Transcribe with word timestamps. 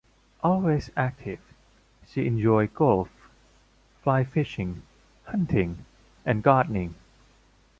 Always 0.43 0.89
active, 0.97 1.37
she 2.07 2.25
enjoyed 2.25 2.73
golf, 2.73 3.29
fly-fishing, 4.01 4.81
hunting, 5.25 5.85
and 6.25 6.41
gardening. 6.41 6.95